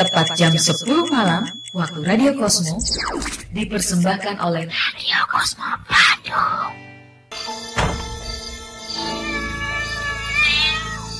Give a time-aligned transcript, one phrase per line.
[0.00, 1.44] Tepat jam 10 malam,
[1.76, 2.80] waktu Radio Kosmo,
[3.52, 6.72] dipersembahkan oleh Radio Kosmo Bandung.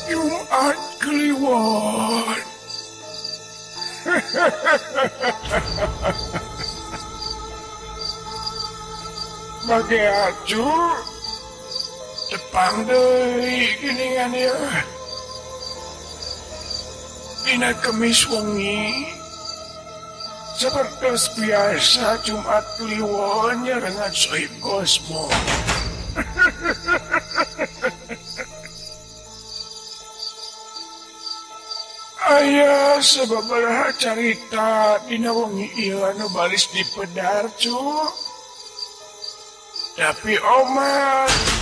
[0.08, 2.40] Jumat Kliwon.
[9.68, 10.72] Bagi acu,
[12.32, 14.56] Jepang deh geningan ya.
[17.50, 19.10] Dina kemis wengi,
[20.54, 25.26] seperti biasa Jumat Kliwon dengan Sohib Kosmo.
[32.30, 38.06] Ayah sababaraha carita dina wengi ieu anu balis di pedar cu.
[39.98, 41.59] Tapi omat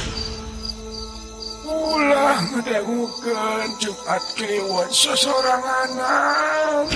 [1.69, 6.89] ulah ngedangukeun Jumat Kliwon sosoranganan.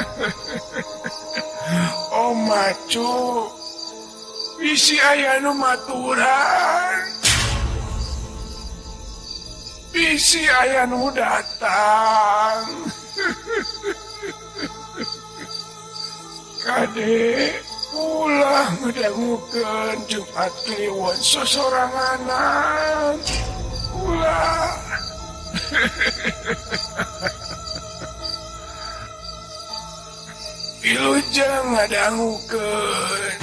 [2.30, 3.50] Omat cu
[4.62, 7.02] bisi aya nu maturan.
[9.90, 12.62] Bisi aya nu datang.
[16.62, 17.58] Kade
[17.98, 23.18] ulah ngedangukeun Jumat Kliwon sosoranganan.
[23.18, 23.69] Ulah.
[30.80, 33.34] Wilujeng ngadanggu ngadangukeun.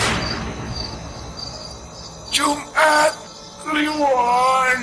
[2.34, 3.14] Jumat
[3.66, 4.80] Kliwon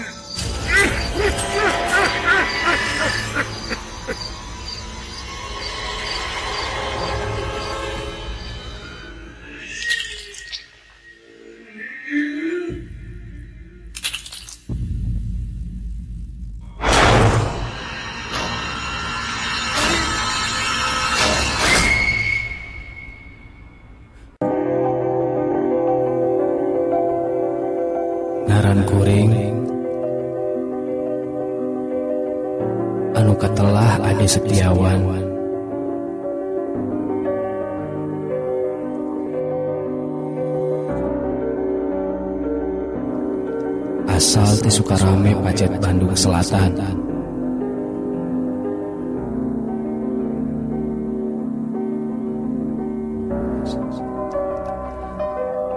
[45.94, 46.74] Bandung Selatan.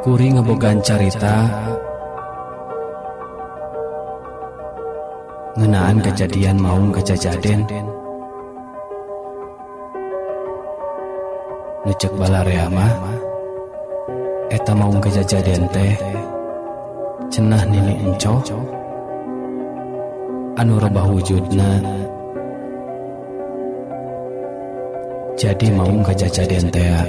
[0.02, 1.46] Kuring ngebogan carita
[5.54, 7.62] ngenaan kejadian maung kejajaden.
[11.86, 12.90] Ngecek balarea mah
[14.50, 15.94] eta maung kejajaden teh
[17.30, 18.42] cenah nini enco
[20.58, 21.80] anu robah wujudna.
[25.38, 27.02] Jadi mau kacaca dentea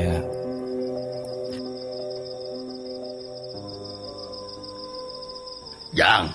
[5.97, 6.28] yang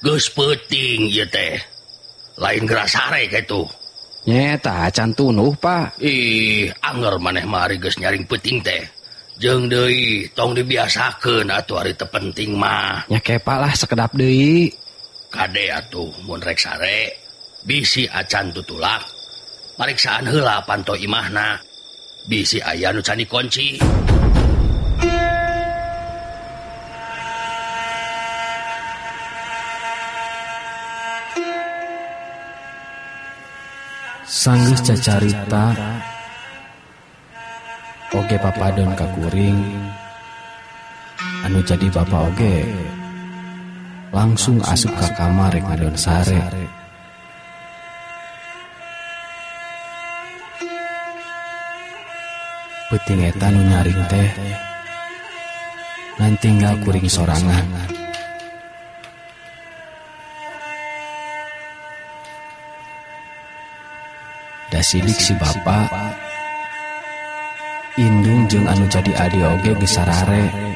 [0.00, 1.58] Gus peting ya teh.
[2.40, 3.68] Lain gerasare gitu
[4.28, 5.96] nyeta can tunuh pak.
[6.00, 8.82] Ih anger maneh mari geus nyaring peting teh.
[9.40, 13.08] Jeng deui tong dibiasakeun atuh ari teu penting mah.
[13.08, 14.68] Nya kepa lah sekedap deui.
[15.30, 17.14] Kade atuh mun rek sare
[17.62, 19.06] bisi acan tutulak.
[19.78, 21.54] Pariksaan heula panto imahna.
[22.26, 23.78] Bisi aya nu can dikunci.
[34.40, 35.74] sanggeus cacarita
[38.14, 39.58] oge papadon ka kuring
[41.44, 42.56] anu jadi bapak oge
[44.10, 46.38] langsung asup ke kamar rek ngadon sare.
[52.90, 54.30] Peting eta nu nyaring teh
[56.18, 57.66] dan tinggal kuring sorangan.
[64.70, 65.90] Dasidik si bapak
[67.98, 70.69] Indung jeung anu jadi adi oge gesarare.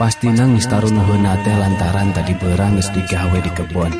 [0.00, 3.92] Pasti nangis tarun nuhuna teh lantaran tadi berang geus digawe di kebon.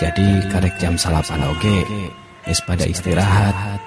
[0.00, 1.84] Jadi karek jam salapan oge
[2.48, 3.84] geus pada istirahat.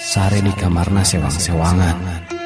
[0.00, 2.39] Sare di kamarna sewang-sewangan.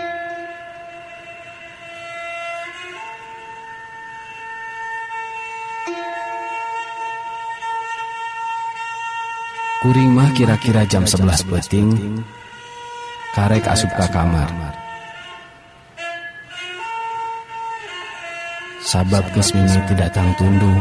[9.85, 11.93] Kuring mah kira-kira jam 11 peting
[13.37, 14.49] karek asup ke kamar.
[18.81, 20.81] Sabab geus mimiti datang tundung.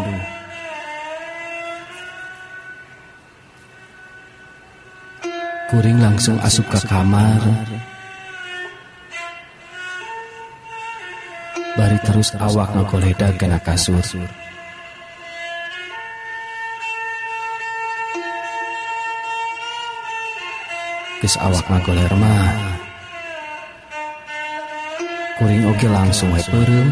[5.67, 7.44] Kuring langsung asup ke kamar.
[11.75, 14.00] Bari terus awak ngagoledag kena kasur.
[21.23, 22.51] Geus awak ngagoler mah.
[25.39, 26.91] Kuring oge langsung we peureum.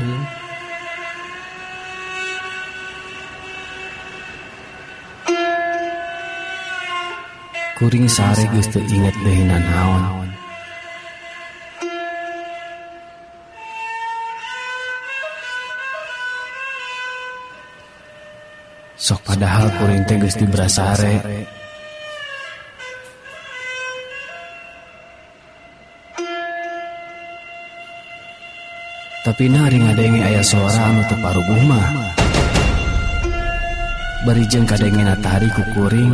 [7.76, 10.32] Kuring sare geus teu inget deui naon.
[18.96, 21.20] Sok padahal kuring teh geus dibrasare.
[29.32, 31.88] tapi naring adenge ayah suara anu teparuh rumah
[34.28, 36.12] berijeng kadenge natahari kukuring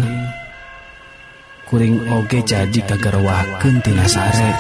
[1.66, 1.98] kuring.
[2.14, 4.54] Oge jadi kagarwaken tina sare.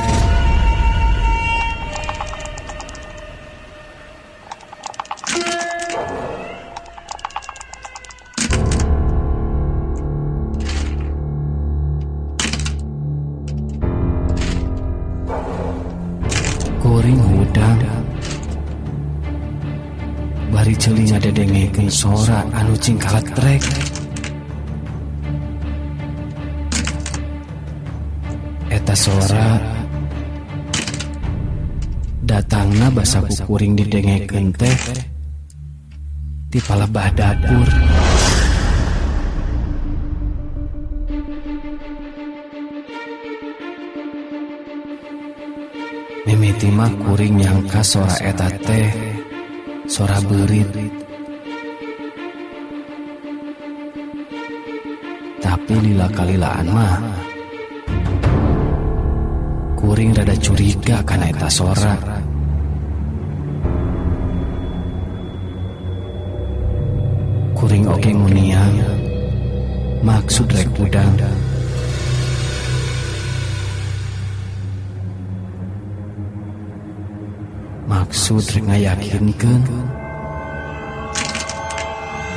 [22.07, 23.63] sora anu cingkalat trek.
[28.71, 29.59] Eta sora
[32.23, 34.77] datangna basa kukuring didengeken teh
[36.47, 37.67] di palebah dapur.
[46.27, 48.87] Mimiti mah kuring nyangka sora eta teh
[49.87, 51.06] sora berit
[55.67, 56.95] Nila kalilaan mah.
[59.75, 61.91] Kuring rada curiga karena eta sora.
[67.51, 68.79] Kuring oke muniang
[70.07, 71.11] maksud rek udang.
[77.91, 79.61] Maksud rek ngayakinkeun.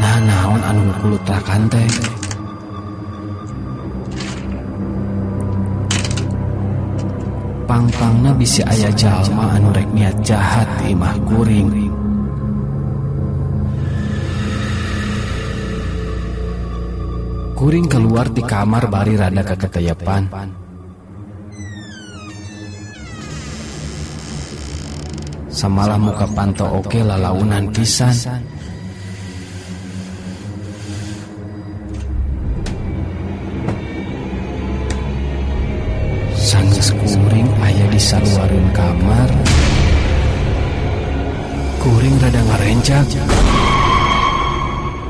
[0.03, 1.91] Nah naon anu kulutakan teh.
[7.71, 11.71] Pangpangna bisi aya jalma anu rek niat jahat imah kuring.
[17.55, 20.27] Kuring keluar di kamar bari rada keketeyepan
[25.47, 28.17] Samalah muka panto oke lalaunan pisan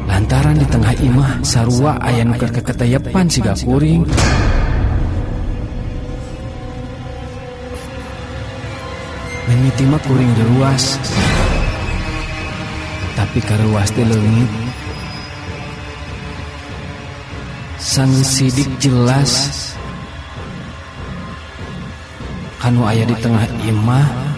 [0.05, 4.05] Lantaran di tengah imah sarua aya nu keur keketeyepan siga kuring
[9.49, 11.01] Mimiti mah kuring ruas
[13.17, 14.51] Tapi karuas di leungit.
[17.77, 19.33] Sang sidik jelas.
[22.61, 24.30] Kanu aya di tengah imah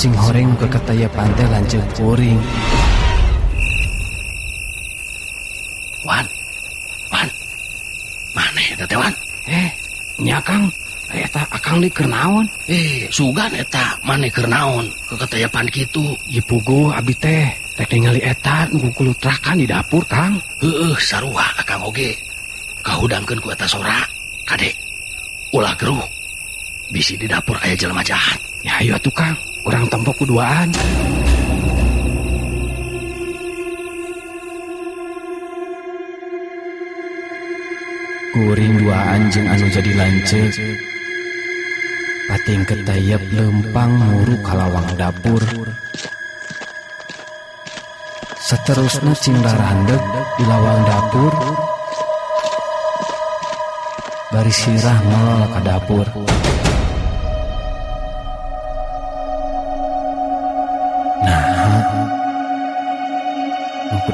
[0.00, 2.40] Sing horeng ke ketaya pantai lanceuk kuring
[6.08, 6.24] Wan,
[7.12, 7.28] Wan,
[8.32, 9.12] mana teh Wan?
[9.44, 9.68] Eh,
[10.24, 10.72] nya Kang,
[11.12, 12.48] eta akang di kernaon?
[12.64, 16.16] Eh, sugan eta mana keur naon keketayapan kitu.
[16.32, 20.40] Ipugu abi teh rek ningali eta nu kulutrakan di dapur, Kang.
[20.64, 22.16] Heueuh, sarua akang oge.
[22.80, 24.00] Kahudangkeun ku eta sora.
[24.48, 24.72] Kade,
[25.52, 26.08] ulah geruh.
[26.88, 28.40] Bisi di dapur aya jelema jahat.
[28.64, 30.68] Ya ayo atuh Kang, urang tempok kuduaan.
[38.30, 40.54] Kuring dua anjing anu jadi lancet
[42.30, 45.42] Pating ketayap lempang muru kalawang dapur.
[48.38, 49.98] Seterusnya cingrar handek
[50.38, 51.34] di lawang dapur.
[54.30, 56.06] Bari sirah nol ke dapur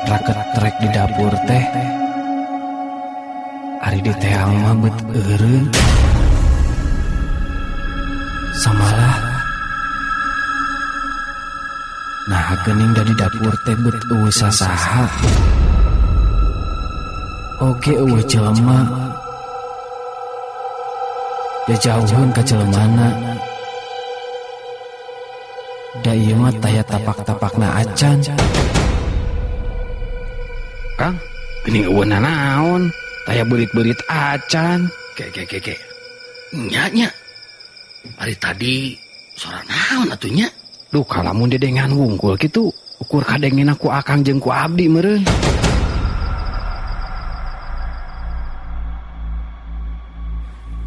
[0.07, 1.65] raket trek di dapur teh.
[3.87, 5.65] Ari di teang mah bet eureun.
[8.57, 9.17] Samalah
[12.27, 15.07] nah gening dari dapur teh bet eueuh sasaha
[17.63, 18.83] oge eueuh jelema
[21.71, 23.15] ya jauhun ka jelemana
[26.03, 28.19] da ieu mah taya tapak-tapakna acan.
[30.97, 31.13] Kang,
[31.69, 32.89] gening eueuh naon?
[33.29, 34.89] Taya berit-berit acan.
[35.13, 35.77] Ke ke ke ke.
[36.57, 37.13] Nya nya.
[38.17, 38.97] Hari tadi
[39.37, 40.49] suara naon atunya?
[40.89, 45.21] Duh, kalamun dedengan wungkul gitu, ukur kadengen aku akang jeung ku abdi meureun.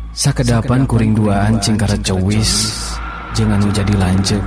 [0.10, 2.76] Sakedapan kuring duaan cingkara cewis
[3.38, 4.44] jangan jadi lanjut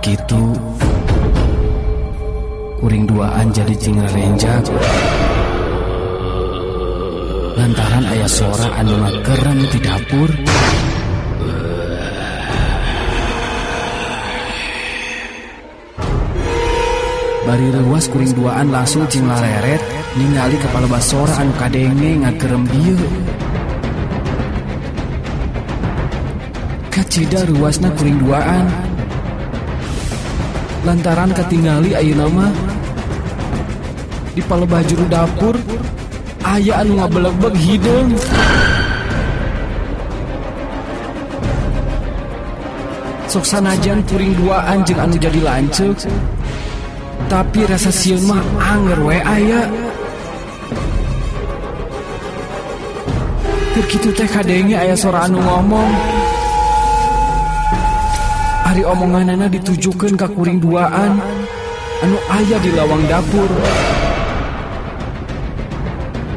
[0.00, 0.56] Kerkitu
[2.80, 4.64] kuring duaan jadi cingara renjak
[7.52, 10.30] lantaran ayah suara anu ngakerem di dapur
[17.44, 19.84] Bari rewas kuring duaan langsung cing lareret
[20.16, 22.96] ningali kepala basora anu kadenge ngagerem dieu.
[26.88, 28.89] Kacida ruasna kuring duaan.
[30.80, 32.52] Lantaran ketinggali ayeuna mah
[34.32, 35.54] di palebah juru dapur
[36.40, 38.10] aya anu ngabeleg-beg hideung.
[43.30, 46.00] Sok sanajan kuring duaan jeung anu jadi lanceuk
[47.30, 49.70] tapi rasa sieun mah anger we aya
[53.70, 56.19] Keur kitu teh kadenge aya suara anu ngomong
[58.80, 61.20] Ari omonganana ditujukeun ka kuring duaan
[62.00, 63.52] anu aya di lawang dapur.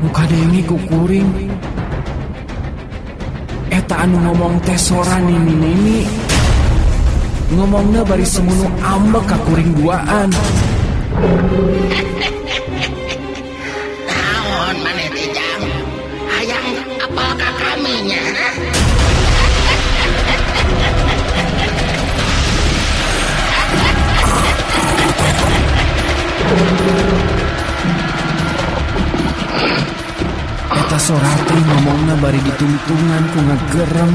[0.04, 1.56] Nu kadenge ku kuring.
[3.72, 6.04] Eta anu ngomong teh sora nini-nini
[7.56, 10.28] Ngomongna bari semunu ambek ka kuring duaan
[31.04, 34.12] Eta sorati ngomongna bari ditungtungan ku ngagerem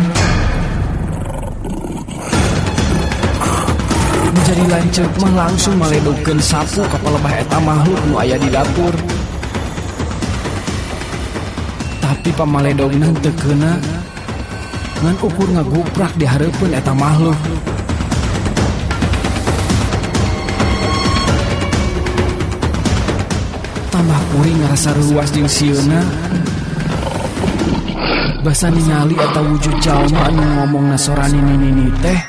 [4.32, 8.96] Menjadi lanceuk mah langsung maledokeun sapu ka palebah eta makhluk nu aya di dapur.
[12.00, 13.76] Tapi pamaledogna teu keuna
[15.04, 17.36] ngan ukur ngaguprak di hareupeun eta makhluk
[23.92, 25.52] tambah kuring ngerasa ruas jeung
[28.38, 32.20] basa ningali atau wujud jalma anu ngomong nasorani nini teh.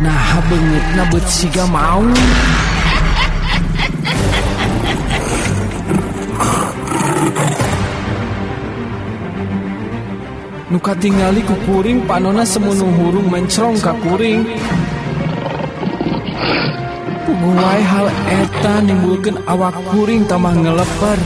[0.00, 2.00] Nah beungit na beut siga mau.
[10.72, 14.40] Nuka tingali ku kuring panona semunu hurung mencrong ka kuring.
[17.28, 21.20] Puguai hal eta nimbulkan awak kuring tambah ngeleper.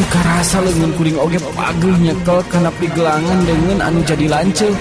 [0.00, 4.72] Teka rasa lengan kuring oge pageuh nyekel kana pigelangan dengan anu jadi lanceuk.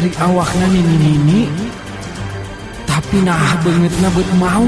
[0.00, 1.44] Ari awakna nini-nini
[2.88, 4.64] tapi nah beungeutna beut mau.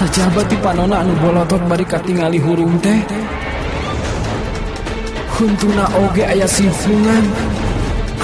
[0.00, 2.96] Sajabat di panona anu bolotot bari katingali hurung teh?
[5.36, 7.24] Huntuna oge aya sifungan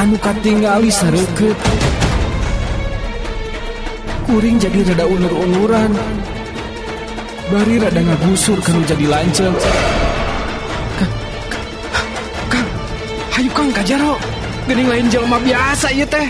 [0.01, 1.59] anu katingali sareukeut.
[4.27, 5.87] Kuring jadi rada unur-unuran
[7.47, 9.55] Bari rada ngagusur kanu jadi lanceuk
[10.99, 11.13] Kang,
[12.51, 12.69] Kang,
[13.39, 14.19] hayu Kang kajaro.
[14.67, 16.27] Gening lain jelema biasa ieu teh.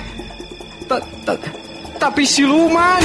[0.85, 1.41] Ta- ta-
[1.97, 3.01] Tapi siluman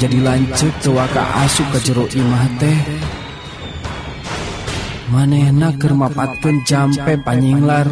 [0.00, 2.78] jadi lancek tewaka asup ke jero imah teh.
[5.12, 7.84] Manehna keur mapatkeun jampe panyinglar.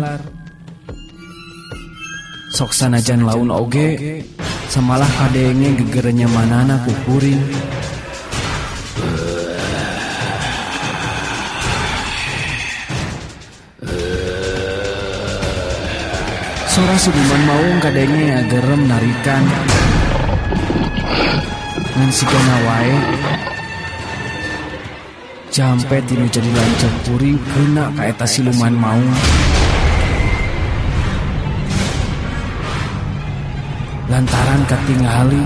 [2.49, 4.25] Sok sanajan laun oge
[4.73, 7.45] samalah kadenge gegerenya manana ku kuring
[16.73, 19.45] Sora suduman maung kadenge ngagerem narikan
[21.99, 22.95] Ngan sigana wae
[25.50, 29.11] Jampe tinu jadi lancang kuring kena ka eta siluman maung
[34.07, 35.43] Lantaran katingali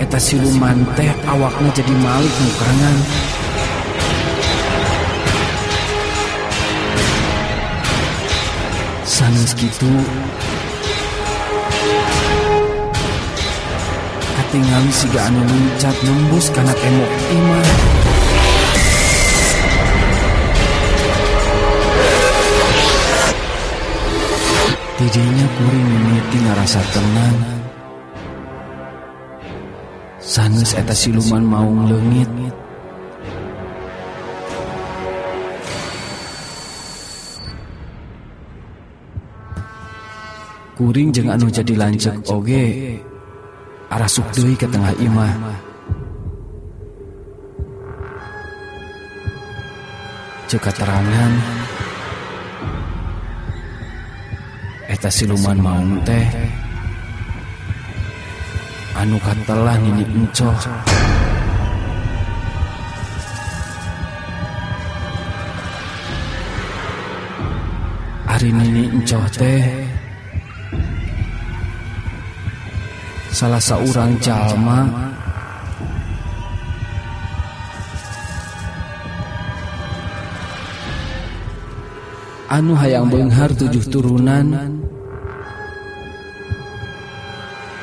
[0.00, 2.96] Eta siluman teh awaknya jadi malik mukangan
[9.04, 9.92] Sanes gitu
[14.48, 17.68] Katingali siga anu luncat nembus karena tembok imah
[24.96, 27.36] Tidinya kuring mimiti ngarasa tenang.
[30.16, 32.32] Sanes eta siluman maung leungit.
[40.80, 42.96] Kuring jeung anu jadi lancek oge
[43.88, 45.32] arasuk deui ke tengah imah
[50.48, 51.32] Cek keterangan
[54.88, 56.24] Eta siluman maung teh.
[58.96, 60.58] Anu katelah nini encoh.
[68.24, 69.87] Hari nini encoh teh
[73.32, 74.88] salah seorang jalma.
[82.48, 84.72] Anu hayang benghar tujuh turunan.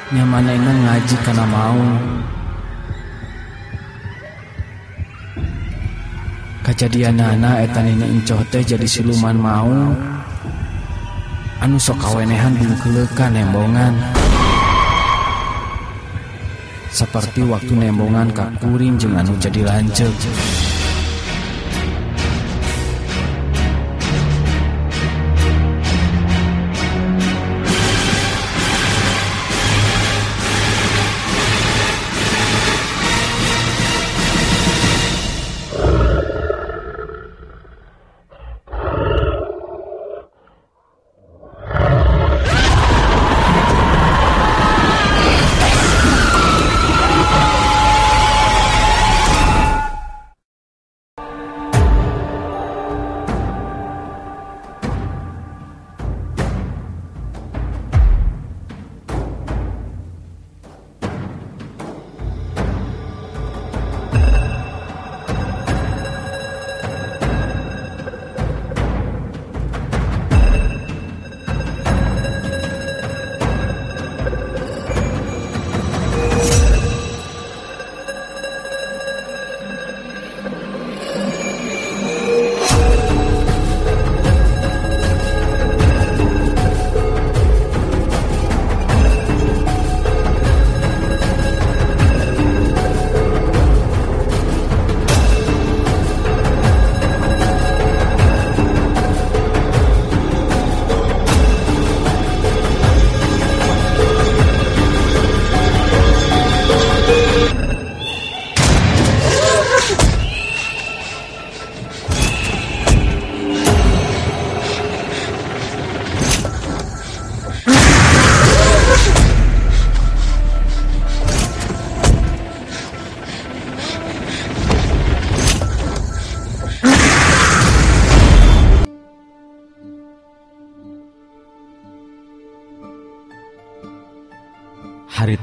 [0.09, 1.81] Nyamanena ngaji karena mau.
[6.65, 9.69] Kejadian nana etan ini teh jadi siluman mau.
[11.61, 14.24] Anu sok kawenehan bungkelekan embongan
[16.95, 20.15] seperti waktu nembongan kak kuring jeung anu jadi lancet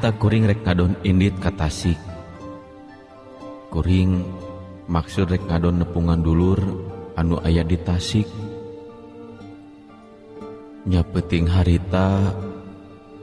[0.03, 1.95] harta kuring rek ngadon indit ka Tasik.
[3.71, 4.19] kuring
[4.91, 6.59] maksud rek ngadon nepungan dulur
[7.15, 8.27] anu aya di tasik.
[10.91, 12.35] Nyapeting harita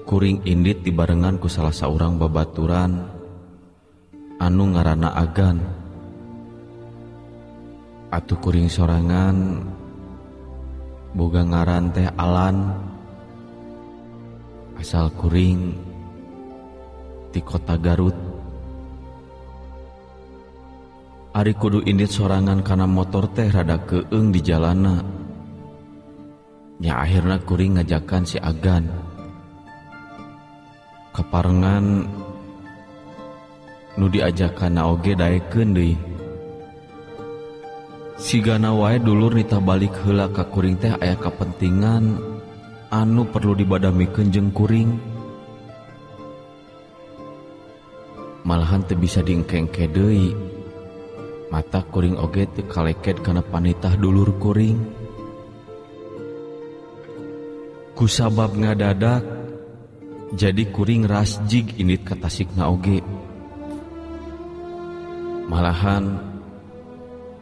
[0.07, 3.11] kuring indit dibarengan ku salah seorang babaturan
[4.39, 5.59] anu ngarana agan.
[8.07, 9.67] Atuh kuring sorangan
[11.11, 12.71] boga ngaran teh alan.
[14.79, 15.88] Asal kuring
[17.39, 18.11] di kota Garut.
[21.31, 24.99] Ari kudu indit sorangan karena motor teh rada keeng di jalana.
[26.83, 28.91] Nya akhirnya kuring ngajakan si Agan.
[31.15, 31.85] Keparengan
[33.95, 35.95] nu diajakan na oge daekeun deui.
[38.19, 42.19] Sigana wae dulur nita balik heula ka kuring teh aya kepentingan
[42.91, 45.08] anu perlu dibadamikeun jeung kuring.
[48.49, 50.33] malahan teu bisa diengkengke deui.
[51.53, 54.81] Mata kuring oge teu kaleket kana panitah dulur kuring.
[57.93, 59.21] Kusabab ngadadak
[60.33, 63.05] jadi kuring rasjig init ka tasikna oge.
[65.45, 66.17] Malahan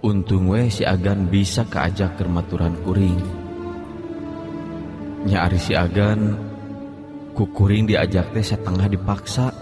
[0.03, 3.19] untung we si agan bisa keajak kermaturan kuring.
[5.27, 6.35] Nya ari si agan
[7.31, 9.56] ku kuring diajak teh setengah dipaksa.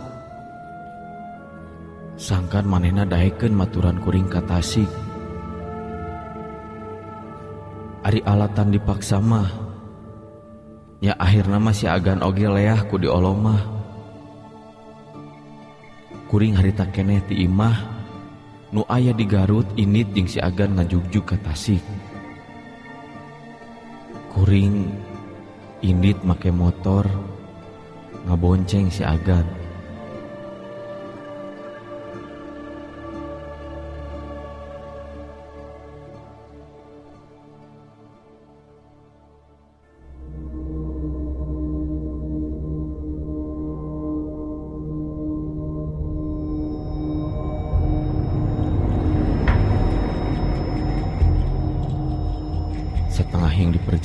[2.26, 4.90] sangkan manehna daekeun maturan kuring katasik
[8.06, 9.50] Ari alatan dipaksa mah.
[11.02, 13.66] Ya akhirnya masih agan oge leah ku diolomah
[16.30, 17.98] kuring harita keneh ti imah.
[18.70, 21.82] Nu aya di Garut init jeung si agan ngajugju ka Tasik.
[24.36, 24.86] Kuring
[25.82, 27.08] indit make motor
[28.30, 29.65] ngabonceng si agan.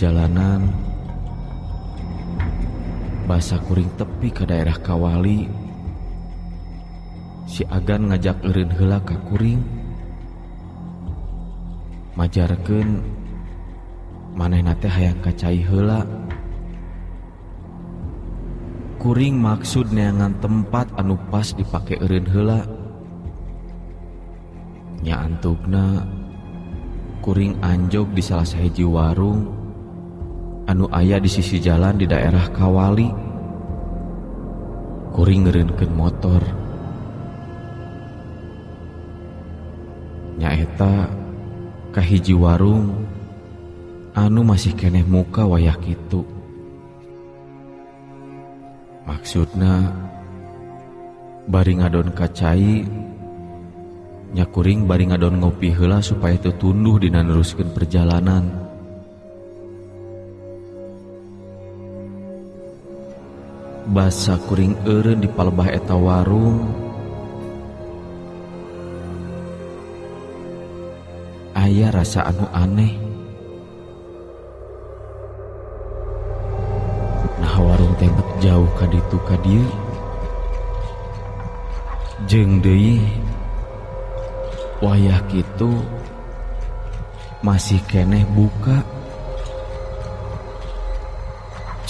[0.01, 0.65] perjalanan.
[3.29, 5.45] Bahasa kuring tepi ke daerah Kawali.
[7.45, 9.61] Si Agan ngajak Erin hela ka kuring.
[12.17, 13.05] Majarkan
[14.41, 16.09] maneh nate hayang kacai hela
[18.97, 22.65] kuring maksud neangan tempat anu pas dipake Erin hela
[25.05, 26.09] nya antugna
[27.21, 29.60] kuring anjog di salah sahiji warung.
[30.71, 33.11] anu ayah di sisi jalan di daerah Kawali.
[35.11, 36.41] Kuring ngerenken motor.
[40.39, 41.11] Nyaeta
[41.91, 43.11] kahiji warung.
[44.15, 46.41] Anu masih keneh muka wayah kitu.
[49.21, 49.93] maksudnya
[51.51, 52.87] bari ngadon kacai
[54.33, 58.70] nyakuring bari ngadon ngopi hela supaya itu tunduh dina neruskeun perjalanan.
[63.89, 66.69] basa kuring eureun di palebah eta warung.
[71.57, 72.93] Aya rasa anu aneh.
[77.41, 79.65] Nah warung tebet jauh ka ditu ka dieu
[82.29, 83.01] jeung deui
[84.85, 85.73] wayah kitu
[87.41, 89.00] masih keneh buka.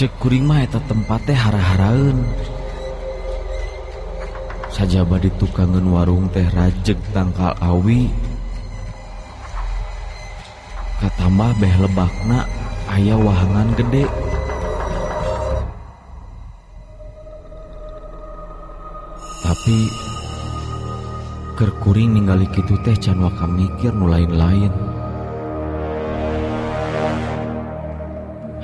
[0.08, 0.48] Kuring
[0.88, 2.24] tempat teh hara-haraeun.
[4.72, 8.08] Sajaba di tukangan warung teh rajek tangkal awi.
[11.04, 12.48] Katambah beh lebakna
[12.88, 14.08] aya wahangan gede.
[19.44, 19.78] Tapi
[21.84, 24.89] kuring ningali kitu teh can waka mikir nu lain-lain.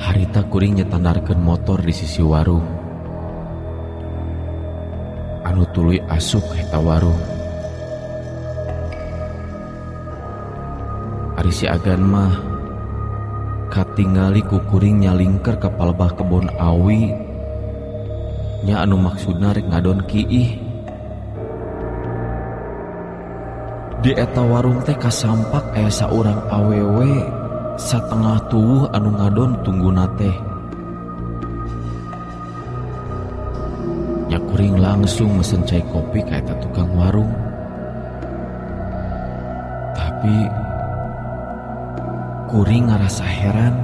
[0.07, 2.62] harita kuring nyetanarkan motor di sisi warung
[5.42, 7.37] anu tuluy asuk heta warung
[11.37, 12.33] Ari si agan mah
[13.69, 17.12] katingali ku kuring nyalingker ka palebah kebon awi.
[18.64, 20.57] Nya anu maksudna rek ngadon kiih.
[24.01, 27.36] Di eta warung teh kasampak aya saurang awewe.
[27.77, 30.33] satengah tubuh anu ngadon tungguna teh.
[34.33, 37.31] Nyakuring langsung mesen cai kopi kaita tukang warung.
[39.93, 40.37] Tapi
[42.49, 43.77] kuring ngerasa heran.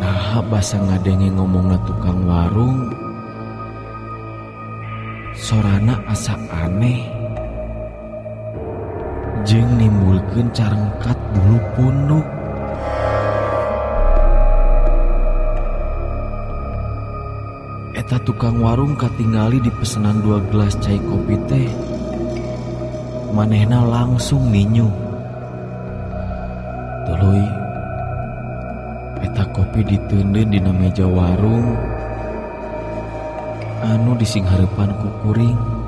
[0.00, 2.88] Nah basa ngadenge ngomongna tukang warung.
[5.36, 7.19] Sorana asa aneh.
[9.50, 12.26] jeng nimbulkan carengkat bulu punuk
[17.90, 21.70] Eta tukang warung katingali di pesanan dua gelas cai kopi teh.
[23.34, 24.86] Manehna langsung ninyu.
[27.06, 27.42] Tuluy
[29.26, 31.74] Eta kopi ditundun di meja warung.
[33.82, 35.79] Anu disinghareupan ku kuring.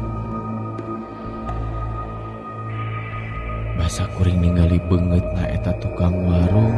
[4.93, 6.77] banget naeta tukang warung.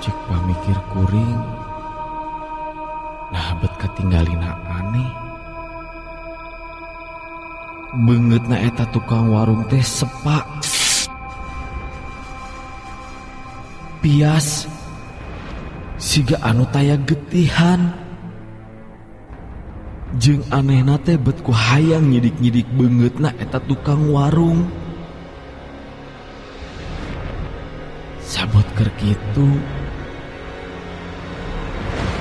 [0.00, 1.40] Cek pamikir kuring
[3.28, 5.12] nah bet ketinggalin aneh.
[8.08, 10.48] Banget naeta tukang warung teh sepak
[14.00, 14.64] pias
[16.00, 18.03] siga anu taya getihan.
[20.14, 24.70] Jeng anehna teh bet ku hayang nyidik-nyidik banget na eta tukang warung.
[28.22, 29.48] Sabot ker kitu.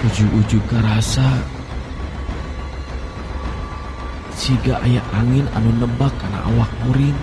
[0.10, 1.30] Uju-uju karasa.
[4.34, 7.18] Siga aya angin anu nebak kana awak kuring.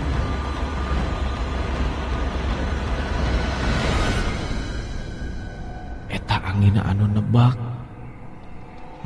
[6.14, 7.69] Eta angin anu nebak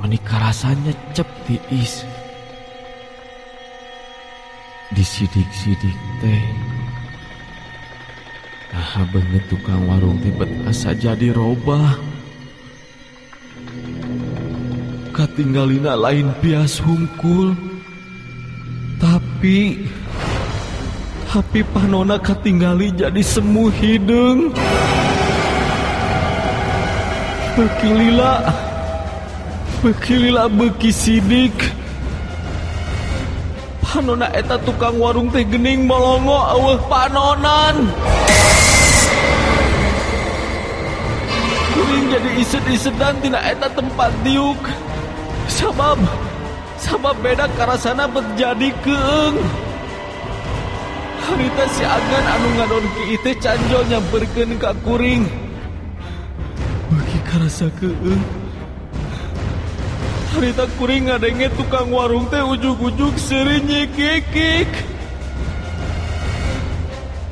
[0.04, 2.04] menikah rasanya cep tiis
[4.92, 6.44] disidik-sidik teh.
[8.68, 11.96] Nah banget tukang warung bet asa jadi robah
[15.16, 17.56] katinggalina lain pias hungkul.
[19.00, 19.88] Tapi
[21.32, 24.52] tapi panona katinggali jadi semu hidung.
[27.56, 28.73] Bekilila Bekilila
[29.92, 31.52] beki sidik.
[33.84, 37.86] Panona eta tukang warung teh gening molongo aweh panonan
[41.70, 44.58] Kuring jadi ised-isedan tina eta tempat diuk.
[45.46, 46.00] Sabab
[46.80, 49.36] Sabab beda karasana berjadi keeng.
[51.24, 55.22] Harita si agan anu ngadon ki teh canjo nyamperkeun ka kuring.
[56.90, 58.43] Bagi karasa keeng
[60.34, 64.66] Harita kuring ngadenge tukang warung teh ujuk-ujuk seri nyekikik.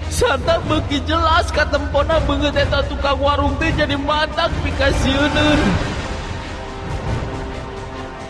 [0.07, 5.35] Santa beki jelas katempona banget eta tukang warung teh jadi matak pikasieun.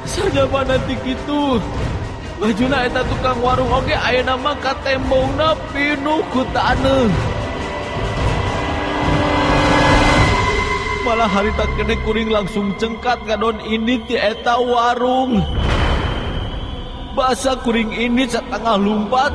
[0.09, 1.61] Saja nanti gitu.
[2.41, 7.32] Bajuna eta tukang warung oge aya nama katembongna pinuh ku taneuh.
[11.03, 15.43] Malah harita kene kuring langsung cengkat ngadon ini ti eta warung.
[17.13, 19.35] Basa kuring ini setengah lumpat.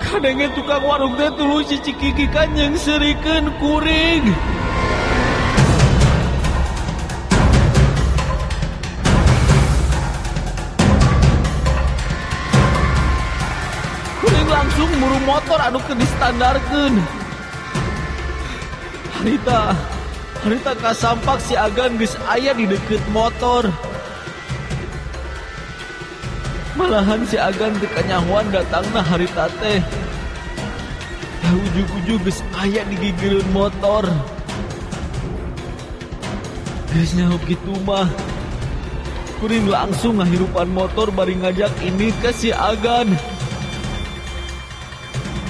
[0.00, 4.24] Kadenge tukang warung teh tulu si cikiki kanjeng serikeun kuring.
[14.24, 17.00] Kuring langsung muru motor anu ke distandarkeun
[19.14, 19.78] Harita
[20.38, 23.66] Harita kasampak si Agan geus aya di deket motor.
[26.78, 29.82] Malahan si Agan teu kanyahoan datangna harita teh.
[31.42, 34.06] Ya ujug-ujug geus aya di gigireun motor.
[36.94, 38.06] Geus nyaho kitu mah.
[39.42, 43.10] Kuring langsung ngahirupan motor bari ngajak ini ke si Agan.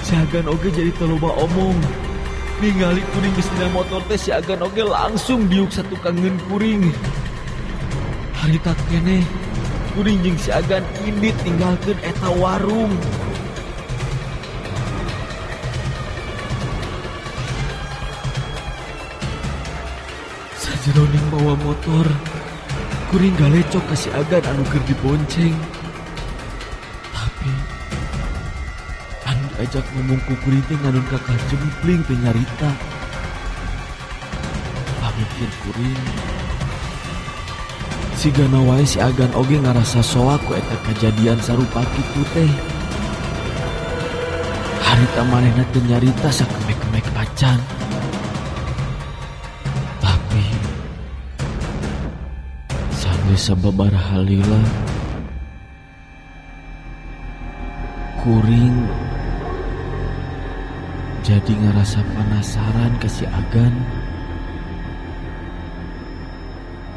[0.01, 1.77] Si Agan oge jadi teloba omong.
[2.59, 6.91] Ningali kuring geus dina motor teh si agan oge langsung diuk satu kangen kuring.
[8.35, 9.23] Harita kene
[9.95, 12.91] kuring jeung si agan ini tinggalkeun eta warung.
[20.59, 22.05] Sajeroning bawa motor
[23.07, 25.55] kuring galecok ka si agan anu keur dibonceng
[29.59, 32.69] anu diajak ngomong ku kuring teh nganun kakak jempling teh nyarita.
[35.03, 36.03] Pamikir kuring
[38.15, 42.51] si gana wae si agan oge ngarasa soa ku eta kejadian sarupa kitu teh.
[44.79, 47.59] Harita manehna teh nyarita sakemek-kemek acan
[49.99, 50.45] tapi
[52.95, 54.61] sampai sababaraha halila
[58.23, 59.08] kuring
[61.23, 63.75] jadi ngerasa penasaran ke si Agan.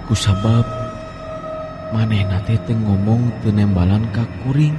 [0.06, 0.66] Kusabab
[1.90, 4.74] manehna teh teu ngomong teu nembalan ka kuring.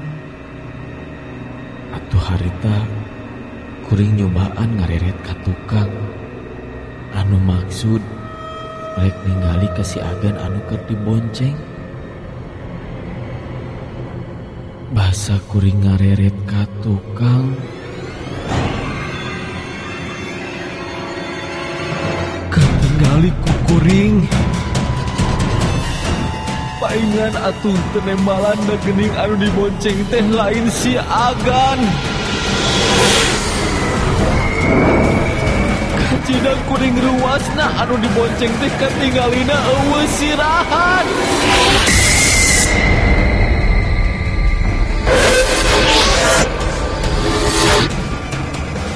[1.94, 2.88] Atuh harita
[3.88, 5.92] kuring nyobaan ngareret ka tukang.
[7.14, 8.02] Anu maksud
[8.98, 11.58] rek ningali ka si Agan anu keur dibonceng.
[14.94, 17.58] Bahasa kuring ngareret ka tukang.
[26.94, 31.80] Paingan atuh tenembalan da gening anu dibonceng teh lain si agan.
[35.98, 41.06] Kacidang kuring ruasna anu dibonceng teh ketinggalina eueuh sirahan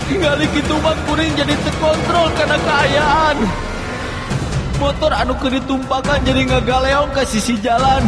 [0.05, 3.38] Tinggali gitu mah kuring jadi terkontrol karena keayaan
[4.77, 8.05] motor anu keur ditumpakan jadi ngagaleong ke sisi jalan.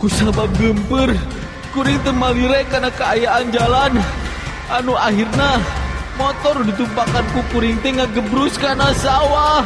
[0.00, 1.16] Kusabab gemper
[1.72, 3.92] kuring teu malire karena keayaan jalan.
[4.72, 5.60] Anu akhirna
[6.16, 9.64] motor ditumpakan ku kuring teh ngagebrus kana sawah.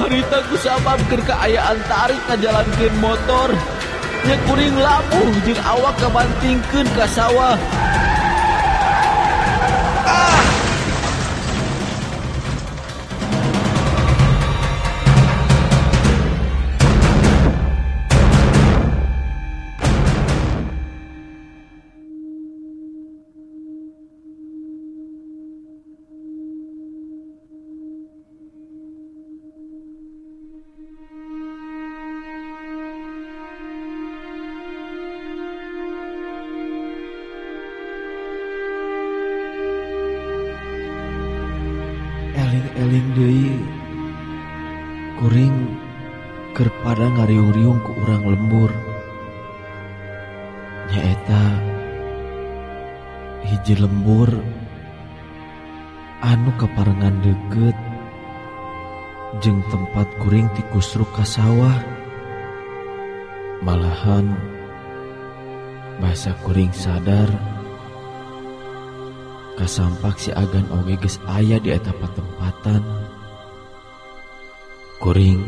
[0.00, 3.48] Harita kusabab keur keayaan tarik ngajalankeun motor.
[4.22, 7.58] Nya kuring labuh jeung awak kabantingkeun ka sawah
[61.32, 61.80] sawah
[63.64, 64.36] malahan
[65.96, 67.24] bahasa kuring sadar
[69.56, 72.84] kasampak si agan oge geus aya di eta patempatan.
[75.00, 75.40] Kuring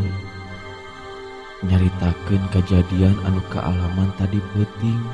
[1.69, 5.05] nyaritakeun kejadian anu kealaman tadi peuting.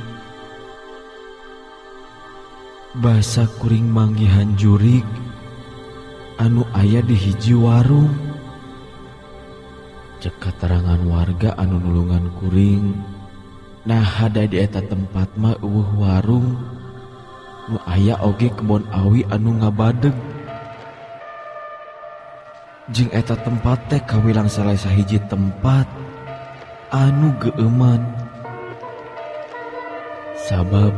[3.02, 5.06] Bahasa kuring manggihan jurig
[6.38, 8.29] anu aya di hiji warung.
[10.20, 12.92] cekatarangan warga anu nulungan kuring.
[13.88, 16.60] Nah ada di eta tempat mah uh warung.
[17.72, 20.12] Nu aya oge kebon awi anu ngabadeg.
[22.92, 25.88] Jing eta tempat teh kawilang salah sahiji tempat
[26.90, 28.02] anu geeman
[30.50, 30.90] sabab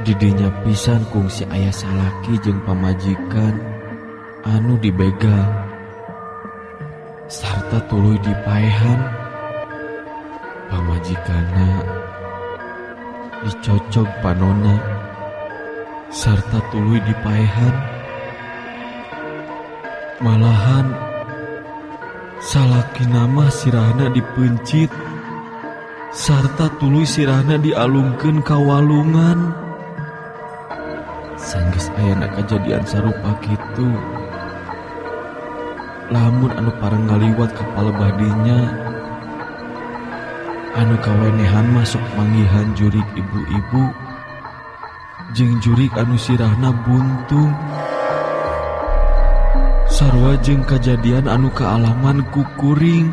[0.00, 3.52] didinya pisan kungsi ayah salaki jeung pamajikan
[4.48, 5.69] anu dibegang
[7.30, 9.00] sarta tuluy dipaehan
[10.66, 11.70] pamajikana.
[13.46, 14.74] Dicocog panona.
[16.10, 17.74] Sarta tuluy dipaehan
[20.18, 20.90] malahan
[22.42, 24.90] salaki nama sirahna dipencit.
[26.10, 29.54] Sarta tuluy sirahna dialumkan kawalungan
[31.38, 34.19] sanggis ayana kejadian sarupa gitu
[36.10, 38.60] lamun anu parang ngaliwat kepala badinya
[40.74, 43.84] anu kawenehan masuk manggihan jurik ibu-ibu
[45.34, 47.54] jeng jurik anu sirahna buntung.
[49.90, 53.10] Sarwa jeng kejadian anu kealaman kukuring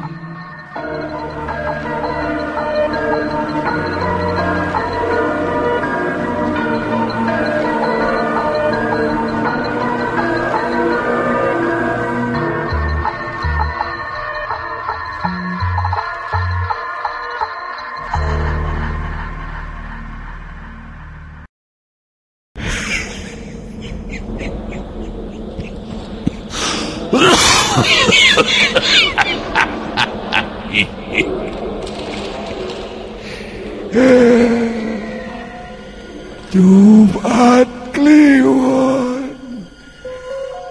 [36.49, 39.29] Jumat Kliwon.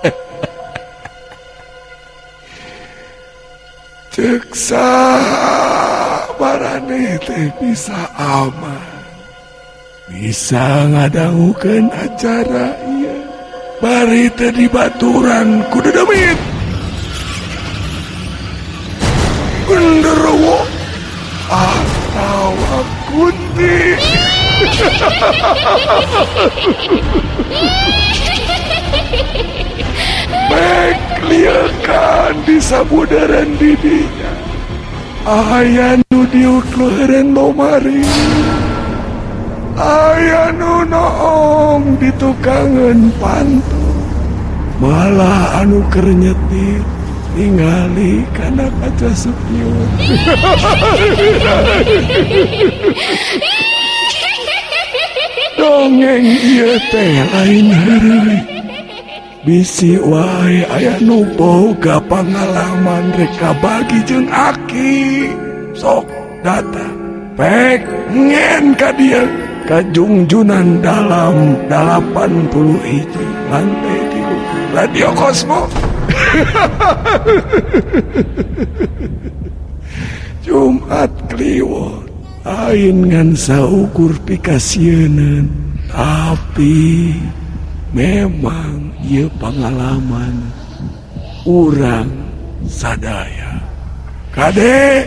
[4.11, 4.51] Cek
[6.35, 8.83] barane teh bisa aman.
[10.11, 13.23] Bisa ngadangukeun acara ieu.
[13.79, 16.56] Bari teh di baturan kudu demit.
[30.53, 34.33] Meg liarkan di sabudaran didinya.
[35.27, 38.05] Ayanu diutluheren lomari.
[39.77, 43.85] Ayanu noong di tukangan pantu.
[44.81, 46.96] Malah anu kernyetir
[47.37, 49.89] ningali kana kaca spion
[55.57, 58.41] dongeng ieu teh lain hari.
[59.47, 65.31] Bisi wae aya nu boga pangalaman reka bagi jeung aki.
[65.77, 66.09] Sok
[66.43, 66.97] datang
[67.39, 69.23] pek ngen ka dia.
[69.67, 74.39] Kajungjunan dalam 80 hiji lantai tilu
[74.71, 75.67] radio kosmo
[80.47, 82.07] Jumat Kliwon
[82.47, 85.51] lain ngansa ukur pikasiunan
[85.91, 87.15] tapi
[87.91, 90.51] memang ia pengalaman
[91.47, 92.11] urang
[92.67, 93.59] sadaya.
[94.31, 95.07] Kadek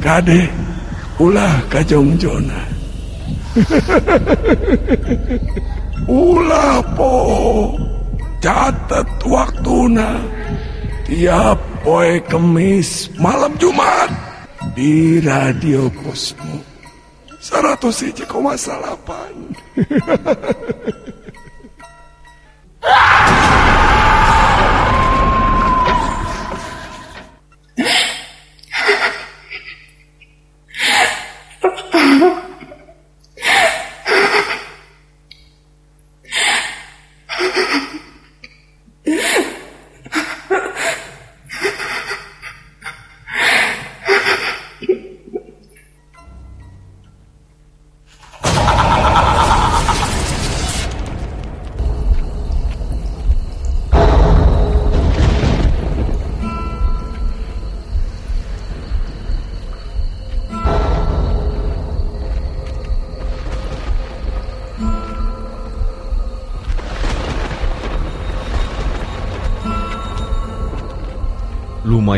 [0.00, 0.48] Kadek
[1.20, 2.72] ulah kajongjonan
[6.08, 7.12] ulah po
[8.40, 10.39] catat waktuna.
[11.10, 13.10] Tiap poe kemis.
[13.18, 14.06] Malam Jumat.
[14.78, 16.62] Di Radio Kosmo.
[17.42, 18.30] 101,8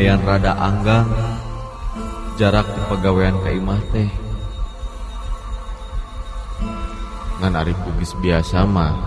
[0.03, 1.07] lumayan rada anggang
[2.35, 4.11] jarak pegawaian ka imah teh.
[7.39, 8.99] Ngan ari bugis biasa mah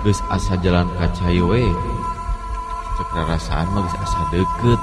[0.00, 1.12] geus asa jalan ka
[1.44, 1.68] we
[2.96, 4.80] cek rarasaan mah geus asa deket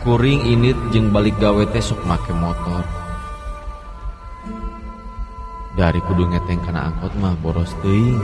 [0.00, 2.88] kuring init jeung balik gawe teh sok make motor.
[5.76, 8.16] Dari kudu ngeteng kana angkot mah boros teuing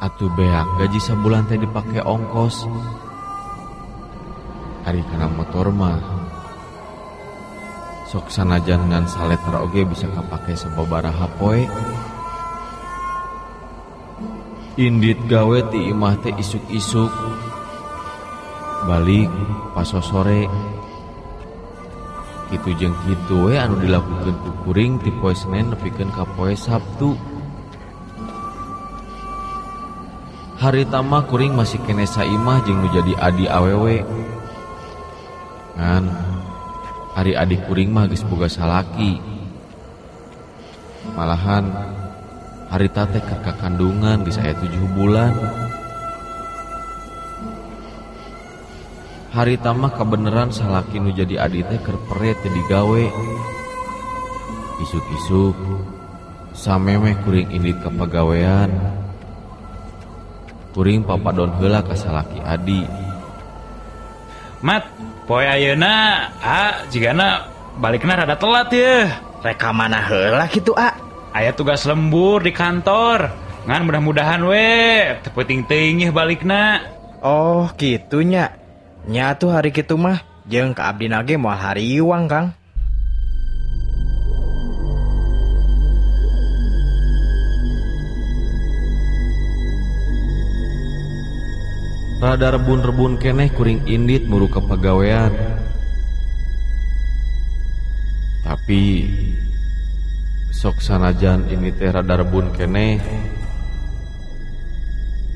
[0.00, 2.64] Atuh beak gaji sabulan teh dipake ongkos.
[4.88, 6.00] Ari kana motor mah
[8.08, 11.68] sok sanajan ngan saletra oge bisa kapake sababaraha poe.
[14.80, 17.12] Indit gawe ti imah teh isuk-isuk.
[18.88, 19.28] Balik
[19.76, 20.48] pas sore
[22.48, 27.12] gitu jeng gitu we anu dilakukan ku kuring ti poe Senin nepikeun ka poe Sabtu.
[30.60, 34.04] haritama kuring masih kenesa Imah jeung jadi Adi awewe.
[35.80, 36.04] Ngan
[37.16, 39.16] hari adi kuring mah geus boga salaki.
[41.16, 41.64] Malahan
[42.68, 45.32] harita teh kakak kandungan geus aya 7 bulan.
[49.32, 53.04] Harita mah kabeneran salaki nu jadi adi teh kerperet jadi gawe
[54.80, 55.56] isuk-isuk
[56.56, 58.99] samemeh kuring indit ke pegawaian
[60.72, 62.82] kuring papadon heula ka salaki adi
[64.60, 64.84] Mat,
[65.24, 67.48] poe ayeuna a jigana
[67.80, 69.08] balikna rada telat ya.
[69.40, 70.92] Reka mana heula gitu A
[71.32, 73.32] Aya tugas lembur di kantor.
[73.64, 76.84] Ngan mudah-mudahan we tepeting teuing balikna.
[77.24, 78.52] Oh gitunya
[79.08, 82.52] Nya tuh hari gitu mah Jeung ke abdi nage moal hari iwang Kang
[92.20, 95.32] rada rebun-rebun keneh kuring indit muru kepagawean
[98.44, 99.08] tapi
[100.52, 103.00] sok sanajan ini teh rada rebun keneh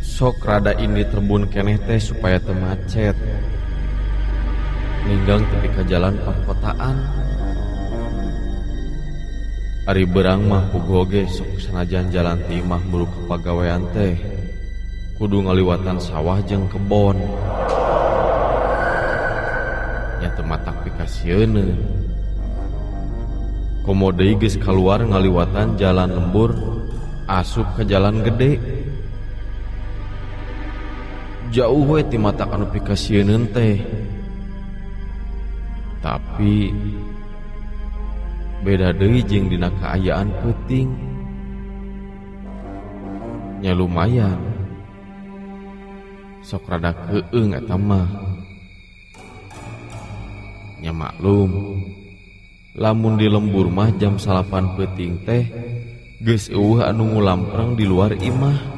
[0.04, 3.16] sok rada indit rebun keneh teh supaya temacet
[5.04, 6.96] ninggang tepi ke jalan perkotaan.
[9.84, 14.33] Ari berang mah pugoge sok sanajan jalan timah mulu kepagawean teh
[15.14, 17.14] kudu ngaliwatan sawah jeng kebon.
[20.18, 21.76] Nyata matak pikasiene
[23.84, 26.50] komode geus keluar ngaliwatan jalan lembur
[27.30, 28.58] asup ke jalan gede.
[31.54, 33.78] Jauh we ti matak anu pikasieun teh.
[36.02, 36.74] Tapi
[38.66, 40.90] beda deui jeung dina kaayaan peuting.
[43.62, 44.53] Nya lumayan.
[46.44, 48.04] sok rada keung eta mah.
[50.84, 51.80] Nya maklum
[52.76, 55.48] lamun di lembur mah jam salapan peting teh
[56.20, 58.76] geus eueuh anu ngulampreng di luar imah.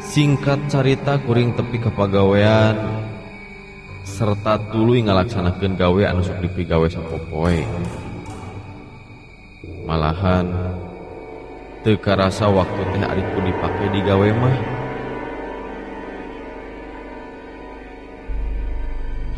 [0.00, 3.04] Singkat carita kuring tepi kepagawean
[4.06, 7.60] serta tuluy ngalaksanakeun gawe anu sok dipigawe sapopoe.
[9.84, 10.48] Malahan
[11.84, 14.73] teu karasa waktu teh ari dipake di gawe mah.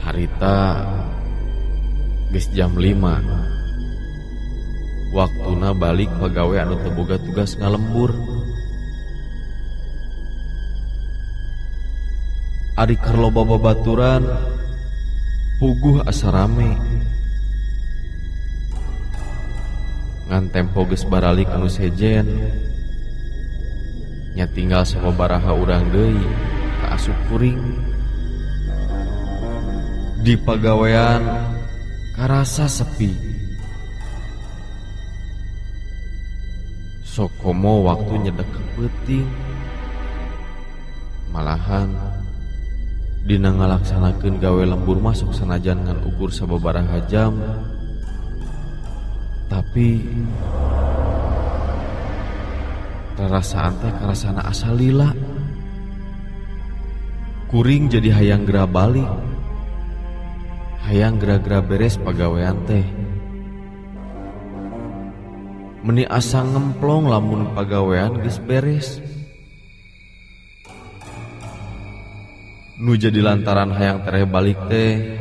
[0.07, 0.87] harita
[2.31, 3.47] guys jam 5
[5.11, 8.13] waktuna balik pegawai anu teboga tugas ngalembur.
[12.77, 14.29] Ari karlo babaturan
[15.57, 16.77] puguh asa rame.
[20.29, 22.29] Ngan tempo geus baralik anu sejen.
[24.37, 26.21] Nya tinggal sababaraha urang deui
[26.85, 27.57] ka asup kuring
[30.27, 31.23] di pagawean
[32.19, 33.15] karasa sepi.
[37.07, 39.31] Sokomo waktu nyedek peting
[41.31, 41.95] malahan
[43.27, 47.35] Dina ngalaksanakeun gawe lembur masuk sanajan ngan ukur sababaraha jam.
[49.47, 50.03] Tapi
[53.15, 55.11] perasaan teh karasana asal lila.
[57.51, 59.26] Kuring jadi hayang gera balik
[60.87, 62.87] hayang gera-gera beres pagawean teh.
[65.83, 69.03] Meni asa ngemplong lamun pagawean geus beres.
[72.79, 75.19] Nu jadi lantaran hayang tereh balik teh.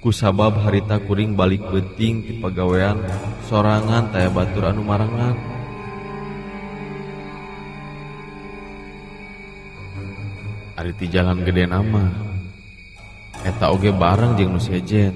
[0.00, 3.00] Kusabab harita kuring balik beting ti pagawean
[3.48, 5.36] sorangan taya batur anu marangan.
[10.80, 12.33] Ari ti jalan gede nama.
[13.44, 15.12] Eta oge bareng jeung nu sejen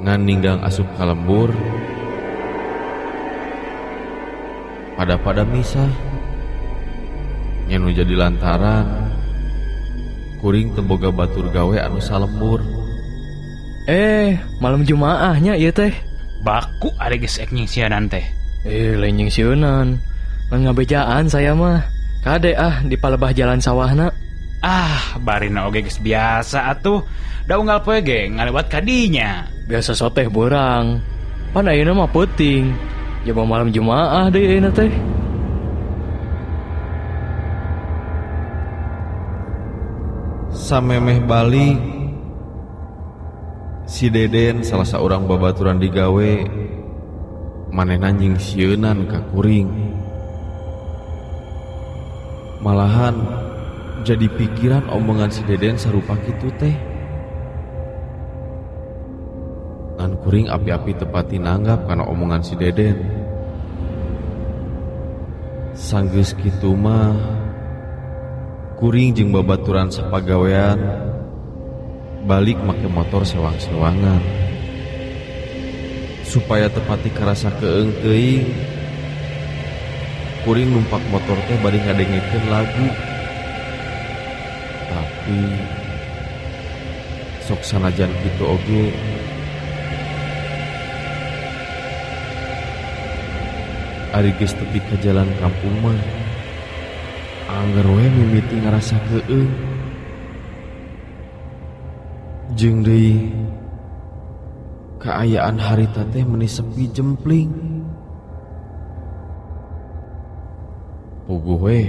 [0.00, 1.52] ngan ninggang asup kalembur
[4.96, 5.92] pada pada misah
[7.68, 9.12] nyenu jadi lantaran
[10.40, 12.64] kuring temboga batur gawe anu salembur
[13.86, 15.94] Eh, malam Jumaahnya iya teh.
[16.42, 18.26] Baku ada geus ek nyingsianan teh.
[18.66, 20.02] Eh, lenying sieunan.
[20.50, 21.86] Ngan ngabejaan saya mah.
[22.26, 24.10] Kade ah di palebah jalan sawahna.
[24.66, 27.06] Ah, barina oge geus biasa atuh.
[27.46, 29.46] Da unggal poe ge ngalewat kadinya.
[29.70, 30.98] Biasa soteh borang.
[31.54, 32.74] Pan ayeuna mah penting.
[33.22, 34.90] Jaba malam Jumaah deui ayeuna teh.
[40.66, 41.78] samemeh balik
[43.86, 46.32] si Deden salah seorang babaturan digawe
[47.70, 49.70] maneh anjing sieunan ka kuring
[52.58, 53.45] malahan
[54.06, 56.78] jadi pikiran omongan si Deden sarupa kitu teh.
[59.98, 63.02] Ngan kuring api-api tepati nanggap karena omongan si Deden.
[65.74, 67.18] Sanggeus kitu mah
[68.78, 70.78] kuring jeung babaturan sapagawean
[72.30, 74.22] balik make motor sewang-sewangan.
[76.22, 78.54] Supaya tepati karasa keeng teuing
[80.46, 83.15] kuring numpak motor teh bari ngadengekeun lagu
[85.06, 85.42] tapi
[87.42, 88.84] sok sanajan kitu oge.
[94.14, 95.98] Ari geus tepi ke jalan kampung mah
[97.50, 99.50] anggar we mimiti ngerasa keeng
[102.54, 103.28] jeung deui
[105.02, 107.50] keayaan harita teh meni sepi jempling.
[111.26, 111.80] Puguh we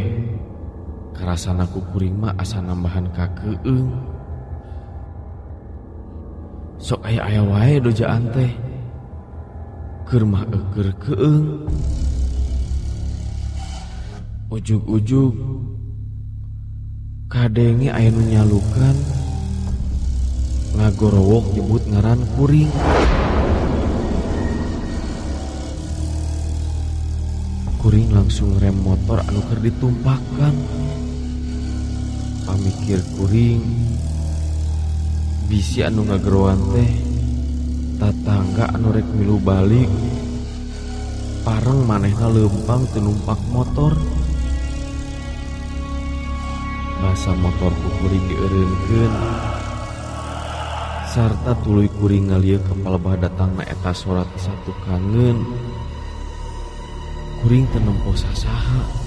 [1.22, 3.90] rasana kuring mah asa nambahan kakeung
[6.78, 8.54] sok aya aya wae dojaan teh.
[10.08, 11.68] Kermah eukeur keeng
[14.48, 15.36] ujug-ujug
[17.28, 18.96] kadenge aya nu nyalukan.
[20.80, 22.72] Ngagorowok nyebut ngaran kuring.
[27.84, 30.56] Kuring langsung rem motor anu keur ditumpahkan.
[32.48, 33.60] pamikir kuring.
[35.52, 36.92] Bisi anu ngagerowan teh
[38.00, 39.92] tatangga anu rek milu balik.
[41.44, 43.92] Parang manehna lempang tenumpak motor.
[47.04, 49.14] Basa motor kuring dierengkeun
[51.08, 55.40] sarta tuluy kuring ngalieu kepala bah datang na eta sorat satu kangen.
[57.44, 59.07] Kuring tenempo sasaha.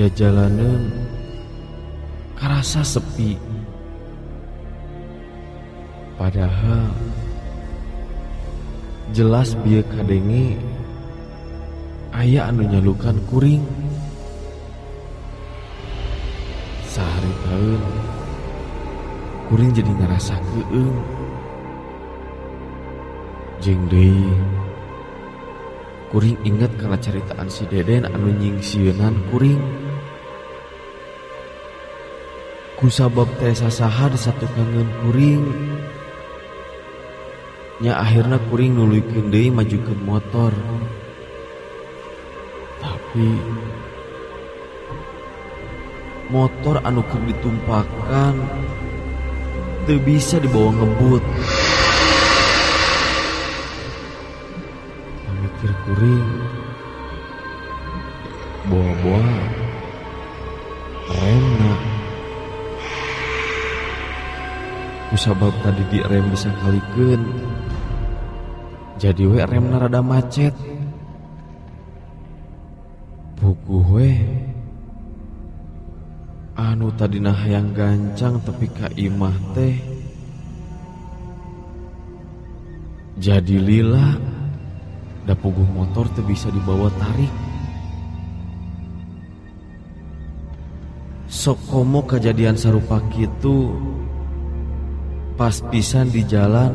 [0.00, 0.88] Jajalaneun
[2.32, 3.36] karasa sepi.
[6.16, 6.88] Padahal
[9.12, 10.56] jelas bieu kadenge
[12.16, 13.60] aya anu nyalukan kuring.
[16.88, 17.80] Sehari tahun
[19.52, 20.96] kuring jadi ngerasa keeng.
[23.60, 24.32] Jeng deui
[26.10, 29.60] kuring inget karena ceritaan si deden anu nyingsieunan kuring
[32.80, 35.44] kusabab teh sasaha di satu kangen kuring.
[37.84, 40.52] Nya akhirnya kuring nuluykeun deui majukeun motor.
[42.80, 43.28] Tapi
[46.32, 48.34] motor anu keur ditumpakan
[49.84, 51.24] teu bisa dibawa ngebut.
[55.28, 56.28] Pamikir kuring.
[58.72, 59.59] Bawa-bawa
[65.20, 67.20] kusabab tadi di rem bisa kalikeun
[68.96, 70.56] jadi we remna rada macet.
[73.36, 74.12] Buku we.
[76.56, 79.76] Anu tadi nah yang gancang tapi ka imah teh.
[83.20, 84.16] Jadi lila
[85.28, 87.32] da puguh motor teh bisa dibawa tarik.
[91.28, 93.76] Sok komo kejadian sarupa gitu
[95.40, 96.68] pas pisan di jalan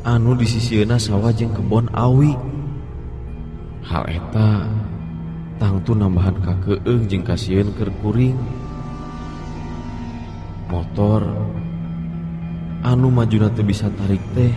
[0.00, 2.32] anu di sisiuna sawah jeung kebon awi.
[3.84, 4.64] Hal eta
[5.60, 8.40] tangtu nambahan kakeung jeung kasieun keur kuring.
[10.72, 11.28] Motor
[12.80, 14.54] anu majuna teu bisa tarik teh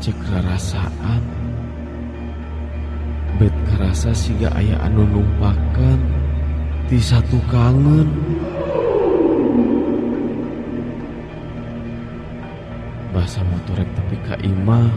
[0.00, 1.20] cek rarasaan.
[3.36, 6.00] Bet karasa siga aya anu numpakan
[6.88, 8.08] di satu kangen.
[13.22, 14.90] Bahasa motorek tapi ka imah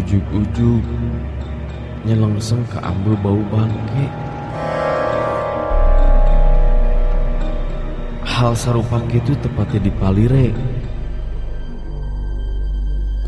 [0.00, 0.80] ujug-ujug
[2.08, 4.06] nyelengseng ke ambil bau bangke.
[8.24, 10.56] Hal sarupa itu tepatnya di Palire.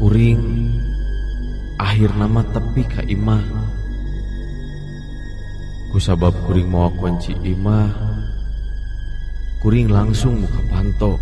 [0.00, 0.40] Kuring.
[1.76, 3.44] Akhir nama tepi ka imah
[5.92, 7.92] kusabab kuring mau kunci imah
[9.60, 11.20] kuring langsung muka panto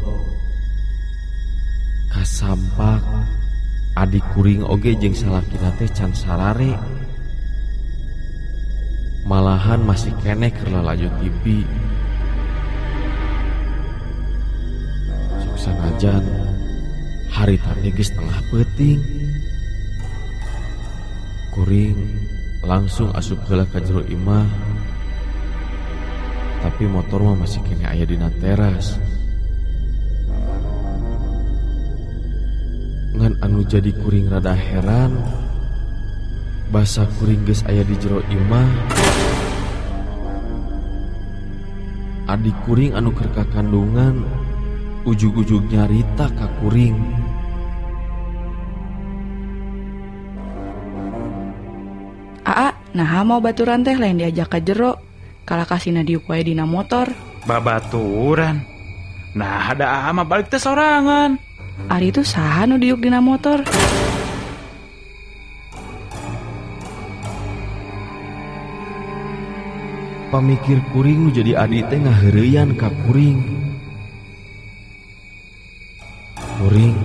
[2.13, 3.01] kasampak.
[3.93, 6.73] Adik kuring oge jeung salakina teh can sarare
[9.29, 11.63] malahan masih keneh keur lalaju TV
[15.39, 16.25] sok sanajan
[17.33, 19.01] hari tadi geus tengah peuting.
[21.53, 21.99] Kuring
[22.65, 24.49] langsung asup heula ka jero imah.
[26.63, 29.02] Tapi motor mah masih keneh aya dina teras.
[33.53, 35.13] anu jadi kuring rada heran.
[36.73, 38.65] Bahasa kuring geus aya di jero imah
[42.33, 44.25] adik kuring anu kerka kandungan
[45.05, 46.97] ujug-ujug nyarita ka kuring.
[52.49, 54.97] Aa nah mau baturan teh lain diajak ke jero.
[55.45, 57.13] Kalah kasina diuk wae dina motor.
[57.45, 58.65] Babaturan?
[59.37, 61.52] Nah ada ama balik teh sorangan.
[61.91, 63.64] Ari itu saha nu diuk dina motor.
[70.33, 73.45] Pamikir kuring jadi adik teh ngaheureyan ka kuring.
[76.57, 77.01] Kuring.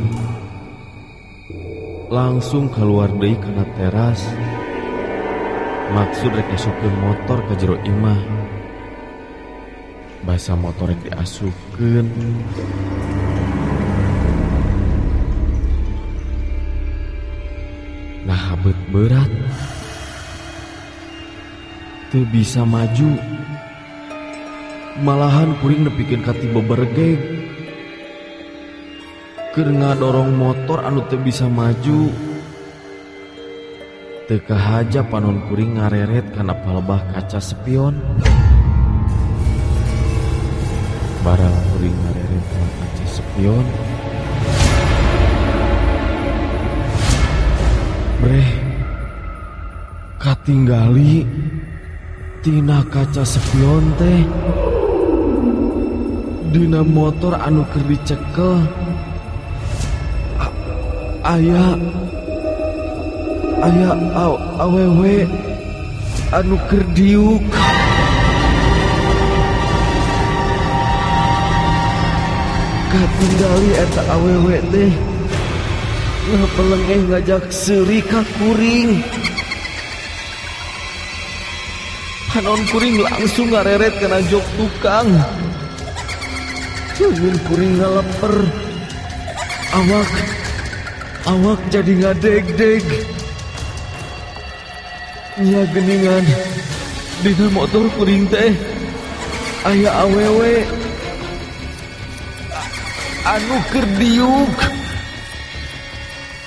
[2.07, 4.23] Langsung keluar deui kana teras.
[5.91, 8.21] Maksud rek asupkeun motor ke jero imah.
[10.23, 12.07] Basa motor rek diasupkeun
[18.27, 19.31] nah habet berat.
[22.11, 23.15] Te bisa maju.
[24.99, 27.19] Malahan kuring nepikin kati bebergeg.
[29.55, 32.11] Keur dorong motor anu teu bisa maju.
[34.27, 37.95] Teu kahaja panon kuring ngareret kana palebah kaca spion
[41.23, 43.65] barang kuring ngareret kana kaca spion
[50.47, 51.27] tinggali
[52.39, 54.23] Tina kaca spion teh.
[56.55, 58.63] Dina motor anu keur dicekel.
[61.27, 61.75] Aya
[63.59, 63.91] aya
[64.63, 65.27] awewe
[66.31, 67.43] anu keur diuk.
[72.87, 74.91] Katinggali eta awewe teh.
[76.31, 79.03] Ngapelengeh ngajak seuri ka kuring.
[82.37, 85.09] Hanon kuring langsung ngareret kena jok tukang.
[86.93, 88.35] Jangan kuring ngaleper.
[89.73, 90.09] Awak
[91.25, 92.85] Awak jadi ngadeg-deg.
[95.41, 96.25] Nya geningan
[97.25, 98.53] Dina motor kuring teh.
[99.65, 100.61] Aya awewe.
[103.25, 104.53] Anu kerdiuk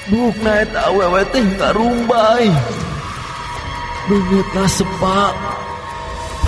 [0.07, 2.47] Buk naet awewe teh ngarumbai.
[4.07, 5.50] Bengetna sepak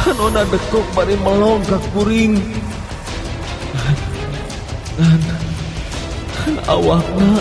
[0.03, 2.35] Hanona dekok bari melong ka kuring.
[4.99, 5.21] Dan
[6.43, 7.33] Dan awakna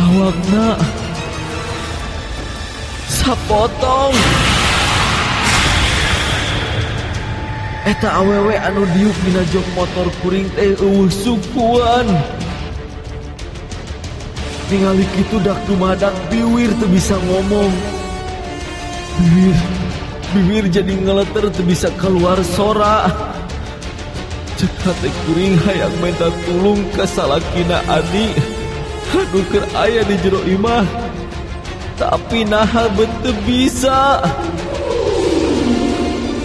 [0.00, 0.66] Awakna
[3.04, 4.16] Sapotong
[7.84, 12.08] Eta awewe anu diuk dina jok motor kuring teh eueuh sukuan.
[14.72, 17.68] Ningali kitu dak dumadak biwir teu bisa ngomong.
[19.20, 19.83] Bibir
[20.34, 23.06] bibir jadi ngeleter tuh bisa keluar sora.
[24.58, 28.34] Cekate kuring hayang minta tulung ke salakina adi
[29.30, 30.82] nuker ayah di jero imah.
[31.94, 34.18] Tapi naha bete bisa.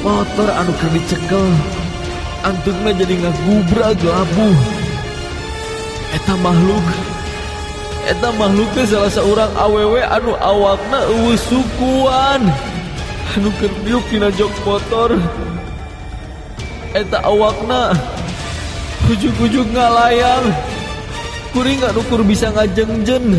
[0.06, 1.50] Motor anu keur dicekel.
[2.46, 4.58] Antungna jadi ngagubra labuh
[6.14, 6.86] eta makhluk.
[8.10, 12.68] Eta makhluknya salah seorang aww anu awakna eueuh sukuan.
[13.38, 15.14] nukertina jok motor.
[16.98, 17.94] Eta awakna
[19.06, 20.50] ujug-ujug ngalayang
[21.54, 23.38] kuring nggak ukur bisa ngajengjen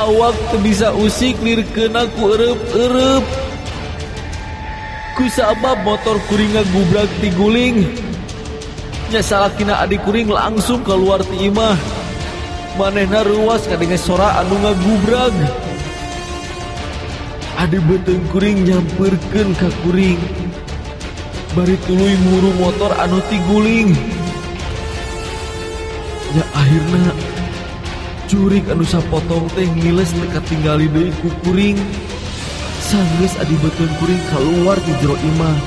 [0.00, 3.24] awak tuh bisa usik dirkena ku erup-erup.
[5.20, 7.84] Ku sabab motor kuring gubrak ti guling.
[9.12, 11.76] Nya salakina adik kuring langsung keluar ti imah.
[12.80, 15.69] Manehna ruas kadenge sora anu ngagubrag gubrak
[17.60, 18.64] Adi betengkuring
[19.60, 20.20] ka kuring.
[21.52, 23.92] Bari tului muru motor anu tiguling.
[26.32, 27.12] Ya akhirnya
[28.30, 31.74] Curik anu sapotong teh ngiles teka tinggali deui ku kuring.
[32.80, 35.58] Sanggeus adi beteng kuring kaluar di jero imah.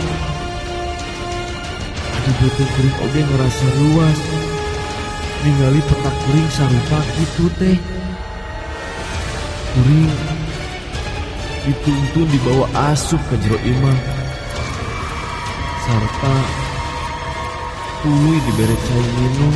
[2.09, 4.19] Adi beteng kuring oge ngerasa luas.
[5.43, 7.77] Ningali petak kuring sarupa kitu teh.
[9.75, 10.32] Kuring
[11.63, 13.99] dituntun dibawa asup ke jero imah
[15.87, 16.35] serta
[18.03, 19.55] tuluy diberi cai minum.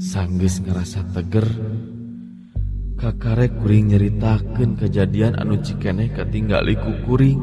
[0.00, 1.46] Sanggeus ngerasa teger
[3.00, 7.40] Kakarek kuring nyeritakan kejadian anu cikeneh ketinggali kukuring.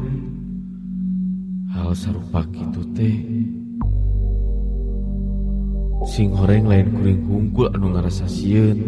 [1.74, 3.18] Hal sarupa kitu teh.
[6.06, 8.78] Sing horeng lain kuring hungkul anu ngerasa sieun.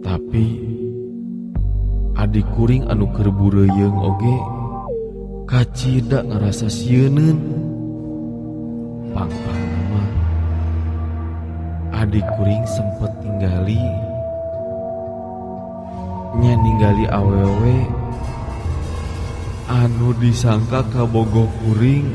[0.00, 0.44] Tapi
[2.16, 3.28] adik kuring anu keur
[3.76, 4.36] yang oge
[5.48, 7.38] kacida ngerasa sieuneun
[9.14, 10.04] Pang-pang nama
[12.04, 14.07] adik kuring sempet tinggali
[16.36, 17.88] nya ningali awewe
[19.68, 22.12] anu disangka kabogo kuring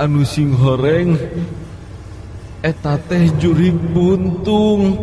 [0.00, 1.16] anu sing horeng
[2.64, 4.96] eta teh jurig buntung